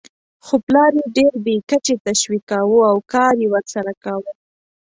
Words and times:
خو 0.45 0.55
پلار 0.65 0.91
یې 0.99 1.05
ډېر 1.17 1.33
بې 1.45 1.55
کچې 1.69 1.95
تشویقاوو 2.05 2.87
او 2.91 2.97
کار 3.13 3.33
یې 3.41 3.47
ورسره 3.53 3.91
کاوه. 4.03 4.31